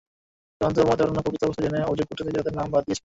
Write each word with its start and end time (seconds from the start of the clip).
তদন্ত 0.59 0.77
কর্মকর্তা 0.79 1.07
ঘটনার 1.07 1.23
প্রকৃত 1.25 1.41
অবস্থা 1.47 1.63
জেনে 1.65 1.87
অভিযোগপত্র 1.89 2.21
থেকে 2.25 2.35
তাঁদের 2.37 2.57
নাম 2.59 2.67
বাদ 2.73 2.81
দিয়েছেন। 2.85 2.99